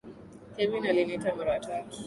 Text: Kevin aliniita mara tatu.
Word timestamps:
Kevin 0.57 0.85
aliniita 0.87 1.35
mara 1.35 1.59
tatu. 1.59 1.97